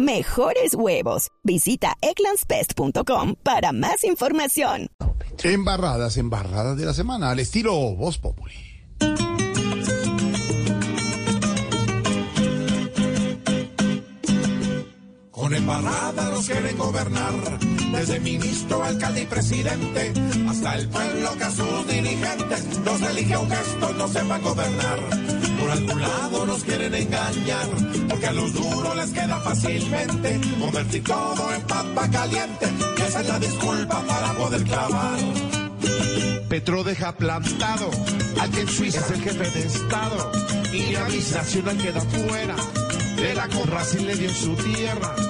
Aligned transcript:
Mejores 0.00 0.74
huevos. 0.74 1.28
Visita 1.44 1.92
egglandsbest.com 2.00 3.34
para 3.42 3.72
más 3.72 4.02
información. 4.04 4.86
Embarradas, 5.42 6.16
embarradas 6.16 6.78
de 6.78 6.86
la 6.86 6.94
semana, 6.94 7.30
al 7.30 7.38
estilo 7.38 7.74
Voz 7.96 8.16
Populi. 8.16 8.54
Con 15.50 15.56
embarrada 15.56 16.30
nos 16.30 16.46
quieren 16.46 16.78
gobernar, 16.78 17.32
desde 17.90 18.20
ministro, 18.20 18.84
alcalde 18.84 19.22
y 19.22 19.26
presidente, 19.26 20.12
hasta 20.48 20.76
el 20.76 20.88
pueblo 20.88 21.36
que 21.36 21.42
a 21.42 21.50
sus 21.50 21.88
dirigentes 21.88 22.78
nos 22.84 23.02
elige 23.02 23.36
un 23.36 23.50
gesto, 23.50 23.92
no 23.94 24.06
sepan 24.06 24.42
gobernar. 24.42 25.00
Por 25.60 25.70
algún 25.72 26.00
lado 26.00 26.46
nos 26.46 26.62
quieren 26.62 26.94
engañar, 26.94 27.66
porque 28.08 28.26
a 28.28 28.32
los 28.32 28.54
duros 28.54 28.94
les 28.94 29.10
queda 29.10 29.40
fácilmente 29.40 30.40
convertir 30.60 31.02
todo 31.02 31.52
en 31.52 31.62
papa 31.62 32.08
caliente, 32.08 32.68
y 32.96 33.02
esa 33.02 33.20
es 33.20 33.28
la 33.28 33.38
disculpa 33.40 34.02
para 34.06 34.32
poder 34.34 34.62
clavar. 34.62 35.18
Petro 36.48 36.84
deja 36.84 37.16
plantado 37.16 37.90
al 38.40 38.50
que 38.52 38.60
en 38.60 38.68
Suiza 38.68 39.00
es 39.00 39.10
el 39.10 39.20
jefe 39.20 39.50
de 39.50 39.66
Estado 39.66 40.30
y 40.72 40.92
la 40.92 41.08
nacional 41.08 41.76
queda 41.76 42.00
fuera 42.02 42.54
de 43.16 43.34
la 43.34 43.48
corra 43.48 43.84
si 43.84 43.98
le 43.98 44.14
dio 44.14 44.32
su 44.32 44.54
tierra. 44.54 45.29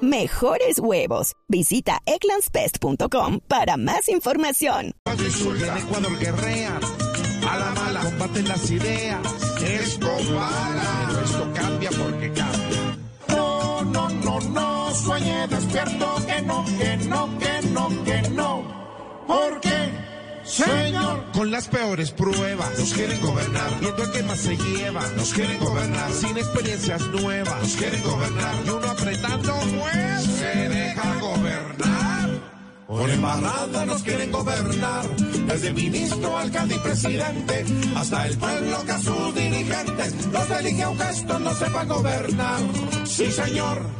mejores 0.00 0.78
huevos. 0.78 1.34
Visita 1.48 2.00
eclanspest.com 2.06 3.40
para 3.46 3.76
más 3.76 4.08
información. 4.08 4.94
En 5.06 5.78
Ecuador 5.78 6.18
guerrean, 6.18 6.80
a 7.48 7.58
la 7.58 7.70
mala 7.72 8.00
combaten 8.00 8.48
las 8.48 8.70
ideas. 8.70 9.20
Es 9.62 9.98
bala. 9.98 11.22
Esto 11.24 11.52
cambia 11.54 11.90
porque 11.90 12.32
cambia. 12.32 12.98
No, 13.28 13.82
no, 13.84 14.08
no, 14.08 14.40
no, 14.40 14.94
sueñe 14.94 15.46
despierto 15.48 16.16
que 16.26 16.42
no, 16.42 16.64
que 16.64 16.96
no, 17.08 17.38
que 17.38 17.68
no, 17.68 18.04
que 18.04 18.28
no. 18.30 19.24
¿Por 19.26 19.60
qué? 19.60 19.99
Señor, 20.50 21.30
con 21.32 21.50
las 21.52 21.68
peores 21.68 22.10
pruebas, 22.10 22.76
nos 22.76 22.92
quieren 22.92 23.20
gobernar, 23.20 23.80
viendo 23.80 24.02
el 24.02 24.10
que 24.10 24.22
más 24.24 24.40
se 24.40 24.56
lleva, 24.56 25.00
nos 25.16 25.32
quieren 25.32 25.60
gobernar, 25.60 26.12
sin 26.12 26.36
experiencias 26.36 27.06
nuevas, 27.06 27.62
nos 27.62 27.76
quieren 27.76 28.02
gobernar, 28.02 28.54
y 28.66 28.68
uno 28.68 28.90
apretando, 28.90 29.54
pues, 29.54 30.24
se 30.24 30.68
deja 30.68 31.14
gobernar. 31.20 32.30
Por 32.88 33.08
embarrada 33.08 33.86
nos 33.86 34.02
quieren 34.02 34.32
gobernar, 34.32 35.08
desde 35.46 35.72
ministro, 35.72 36.36
alcalde 36.36 36.74
y 36.74 36.78
presidente, 36.78 37.64
hasta 37.94 38.26
el 38.26 38.36
pueblo 38.36 38.84
que 38.84 38.90
a 38.90 38.98
sus 38.98 39.34
dirigentes 39.34 40.26
los 40.26 40.50
elige 40.50 40.84
un 40.84 40.98
gesto, 40.98 41.38
no 41.38 41.54
sepa 41.54 41.84
gobernar. 41.84 42.60
Sí, 43.04 43.30
señor. 43.30 43.99